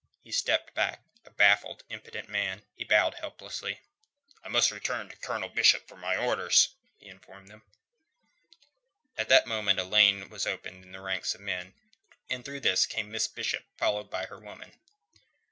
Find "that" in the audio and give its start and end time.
9.29-9.45